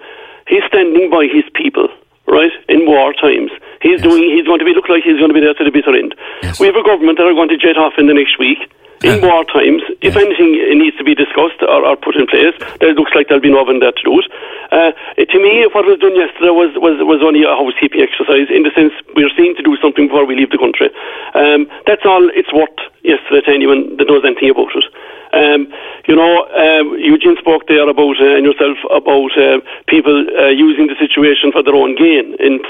He's 0.47 0.65
standing 0.69 1.09
by 1.09 1.27
his 1.27 1.45
people, 1.55 1.89
right? 2.27 2.53
In 2.69 2.87
war 2.87 3.13
times, 3.15 3.51
he's 3.81 4.01
yes. 4.01 4.03
doing. 4.03 4.23
He's 4.23 4.47
going 4.47 4.59
to 4.59 4.65
be 4.65 4.75
look 4.75 4.89
like 4.89 5.05
he's 5.05 5.19
going 5.19 5.33
to 5.33 5.37
be 5.37 5.41
there 5.41 5.55
to 5.55 5.65
the 5.65 5.73
bitter 5.73 5.95
end. 5.97 6.15
Yes. 6.43 6.61
We 6.61 6.67
have 6.67 6.77
a 6.77 6.85
government 6.85 7.19
that 7.19 7.25
are 7.25 7.37
going 7.37 7.49
to 7.49 7.57
jet 7.57 7.77
off 7.77 7.95
in 7.97 8.07
the 8.07 8.15
next 8.15 8.39
week 8.39 8.59
in 9.05 9.21
uh, 9.21 9.29
war 9.29 9.45
times, 9.45 9.85
if 10.01 10.17
anything 10.17 10.57
needs 10.81 10.97
to 10.97 11.05
be 11.05 11.15
discussed 11.15 11.61
or, 11.61 11.85
or, 11.85 11.97
put 11.97 12.17
in 12.17 12.27
place, 12.27 12.57
then 12.81 12.91
it 12.91 12.97
looks 12.97 13.13
like 13.15 13.29
there'll 13.29 13.45
be 13.45 13.53
no 13.53 13.63
one 13.63 13.79
there 13.79 13.93
to 13.93 14.05
do 14.05 14.17
it. 14.19 14.27
Uh, 14.73 14.93
to 15.21 15.39
me, 15.39 15.69
what 15.77 15.85
was 15.85 16.01
done 16.01 16.17
yesterday 16.17 16.51
was, 16.51 16.73
was, 16.81 16.97
was 17.05 17.21
only 17.21 17.45
a 17.45 17.53
housekeeping 17.53 18.01
exercise 18.01 18.49
in 18.49 18.65
the 18.65 18.73
sense 18.73 18.93
we're 19.15 19.33
seen 19.37 19.55
to 19.55 19.63
do 19.63 19.77
something 19.79 20.09
before 20.09 20.25
we 20.25 20.35
leave 20.35 20.51
the 20.51 20.59
country. 20.59 20.89
Um, 21.37 21.69
that's 21.87 22.03
all 22.09 22.25
it's 22.33 22.51
worth 22.53 22.81
yesterday 23.05 23.45
to 23.45 23.51
anyone 23.53 23.97
that 24.01 24.09
knows 24.09 24.25
anything 24.25 24.51
about 24.51 24.73
it. 24.73 24.89
Um, 25.35 25.69
you 26.07 26.15
know, 26.15 26.47
um, 26.55 26.95
Eugene 26.97 27.37
spoke 27.37 27.67
there 27.67 27.89
about, 27.89 28.17
uh, 28.21 28.39
and 28.39 28.47
yourself, 28.47 28.79
about 28.89 29.35
uh, 29.37 29.61
people 29.89 30.15
uh, 30.39 30.49
using 30.49 30.87
the 30.87 30.97
situation 30.97 31.51
for 31.53 31.63
their 31.63 31.75
own 31.75 31.97
gain 31.99 32.39
in 32.39 32.63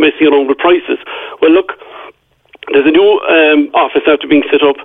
messing 0.00 0.30
around 0.30 0.46
with 0.48 0.58
prices. 0.58 1.02
Well, 1.42 1.50
look, 1.50 1.74
there's 2.70 2.86
a 2.86 2.94
new 2.94 3.20
um, 3.26 3.74
office 3.74 4.06
after 4.06 4.28
being 4.28 4.46
set 4.50 4.62
up 4.62 4.76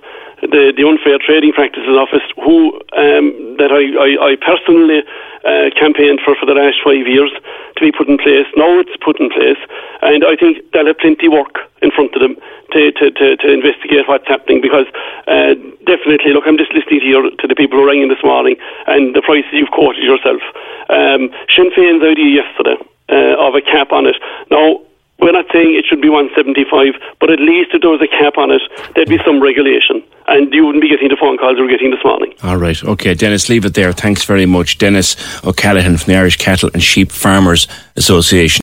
the, 0.42 0.74
the 0.76 0.86
Unfair 0.86 1.18
Trading 1.18 1.54
Practices 1.54 1.98
Office, 1.98 2.26
who 2.38 2.76
um, 2.94 3.58
that 3.58 3.74
I, 3.74 3.90
I, 3.98 4.10
I 4.22 4.32
personally 4.38 5.02
uh, 5.46 5.70
campaigned 5.74 6.22
for 6.24 6.36
for 6.36 6.46
the 6.46 6.54
last 6.54 6.78
five 6.84 7.08
years 7.08 7.32
to 7.78 7.82
be 7.82 7.92
put 7.92 8.08
in 8.08 8.18
place. 8.18 8.46
Now 8.56 8.80
it's 8.80 8.94
put 9.02 9.20
in 9.20 9.30
place, 9.30 9.60
and 10.02 10.26
I 10.26 10.36
think 10.36 10.62
they'll 10.74 10.88
have 10.88 11.02
plenty 11.02 11.28
of 11.28 11.34
work 11.34 11.58
in 11.82 11.92
front 11.92 12.14
of 12.14 12.22
them 12.22 12.38
to, 12.74 12.92
to, 12.92 13.12
to, 13.12 13.38
to 13.38 13.48
investigate 13.50 14.08
what's 14.08 14.28
happening 14.28 14.62
because 14.62 14.86
uh, 15.28 15.54
definitely, 15.86 16.34
look, 16.34 16.44
I'm 16.46 16.58
just 16.58 16.74
listening 16.74 17.02
here 17.02 17.22
to 17.22 17.46
the 17.48 17.56
people 17.56 17.80
who 17.80 17.88
rang 17.88 18.02
in 18.02 18.10
this 18.10 18.24
morning 18.24 18.58
and 18.88 19.16
the 19.16 19.22
prices 19.22 19.50
you've 19.54 19.72
quoted 19.72 20.04
yourself. 20.04 20.42
Um, 20.90 21.30
Sinn 21.54 21.72
Féin's 21.72 22.04
idea 22.04 22.44
yesterday 22.44 22.78
uh, 23.10 23.36
of 23.40 23.56
a 23.56 23.62
cap 23.62 23.92
on 23.92 24.06
it. 24.06 24.16
Now, 24.52 24.82
we're 25.28 25.34
not 25.34 25.52
saying 25.52 25.76
it 25.76 25.86
should 25.86 26.00
be 26.00 26.08
175, 26.08 26.96
but 27.20 27.30
at 27.30 27.42
least 27.42 27.72
if 27.74 27.82
there 27.82 27.92
was 27.92 28.02
a 28.02 28.08
cap 28.08 28.38
on 28.38 28.50
it, 28.50 28.62
there'd 28.96 29.10
be 29.10 29.20
some 29.26 29.44
regulation. 29.44 30.02
And 30.28 30.54
you 30.54 30.66
wouldn't 30.66 30.82
be 30.82 30.88
getting 30.88 31.10
the 31.10 31.18
phone 31.20 31.38
calls 31.38 31.58
you 31.58 31.64
were 31.64 31.70
getting 31.70 31.92
this 31.92 32.04
morning. 32.04 32.34
All 32.44 32.56
right. 32.56 32.82
Okay, 32.82 33.14
Dennis, 33.14 33.50
leave 33.50 33.66
it 33.66 33.74
there. 33.74 33.92
Thanks 33.92 34.24
very 34.24 34.46
much. 34.46 34.78
Dennis 34.78 35.18
O'Callaghan 35.44 35.98
from 35.98 36.14
the 36.14 36.18
Irish 36.18 36.38
Cattle 36.38 36.70
and 36.74 36.82
Sheep 36.82 37.12
Farmers 37.12 37.68
Association. 37.98 38.62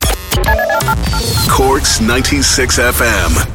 Corks 1.47 2.01
96 2.01 2.79
FM. 2.79 3.54